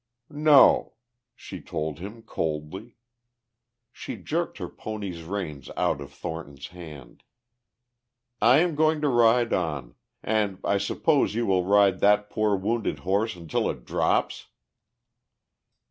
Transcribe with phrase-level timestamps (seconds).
[0.33, 0.93] "No,"
[1.35, 2.95] she told him coldly.
[3.91, 7.21] She jerked her pony's reins out of Thornton's hand.
[8.41, 9.93] "I am going to ride on.
[10.23, 14.47] And I suppose you will ride that poor wounded horse until it drops!"